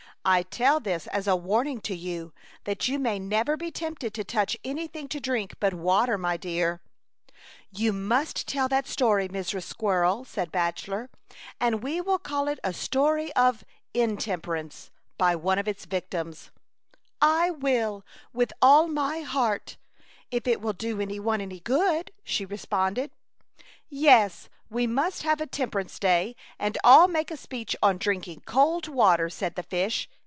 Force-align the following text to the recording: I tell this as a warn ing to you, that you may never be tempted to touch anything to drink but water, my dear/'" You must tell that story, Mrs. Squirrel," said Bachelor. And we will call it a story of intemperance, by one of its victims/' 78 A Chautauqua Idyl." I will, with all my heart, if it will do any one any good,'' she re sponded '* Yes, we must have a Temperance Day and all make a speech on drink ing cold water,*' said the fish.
I 0.23 0.43
tell 0.43 0.79
this 0.79 1.07
as 1.07 1.25
a 1.27 1.35
warn 1.35 1.65
ing 1.67 1.81
to 1.81 1.95
you, 1.95 2.31
that 2.65 2.87
you 2.87 2.99
may 2.99 3.17
never 3.17 3.57
be 3.57 3.71
tempted 3.71 4.13
to 4.13 4.23
touch 4.23 4.55
anything 4.63 5.07
to 5.07 5.19
drink 5.19 5.55
but 5.59 5.73
water, 5.73 6.15
my 6.15 6.37
dear/'" 6.37 6.79
You 7.81 7.91
must 7.91 8.47
tell 8.47 8.67
that 8.67 8.85
story, 8.85 9.27
Mrs. 9.27 9.63
Squirrel," 9.63 10.23
said 10.23 10.51
Bachelor. 10.51 11.09
And 11.59 11.81
we 11.81 12.01
will 12.01 12.19
call 12.19 12.47
it 12.49 12.59
a 12.63 12.71
story 12.71 13.33
of 13.33 13.63
intemperance, 13.95 14.91
by 15.17 15.35
one 15.35 15.57
of 15.57 15.67
its 15.67 15.87
victims/' 15.87 16.51
78 16.53 16.53
A 16.53 16.53
Chautauqua 16.53 16.69
Idyl." 16.77 16.97
I 17.23 17.49
will, 17.49 18.05
with 18.31 18.53
all 18.61 18.87
my 18.89 19.21
heart, 19.21 19.77
if 20.29 20.45
it 20.47 20.61
will 20.61 20.73
do 20.73 21.01
any 21.01 21.19
one 21.19 21.41
any 21.41 21.61
good,'' 21.61 22.11
she 22.23 22.45
re 22.45 22.57
sponded 22.57 23.09
'* 23.49 23.89
Yes, 23.89 24.49
we 24.69 24.87
must 24.87 25.23
have 25.23 25.41
a 25.41 25.45
Temperance 25.47 25.99
Day 25.99 26.33
and 26.57 26.77
all 26.81 27.09
make 27.09 27.29
a 27.29 27.35
speech 27.35 27.75
on 27.83 27.97
drink 27.97 28.25
ing 28.29 28.39
cold 28.45 28.87
water,*' 28.87 29.29
said 29.29 29.55
the 29.55 29.63
fish. 29.63 30.07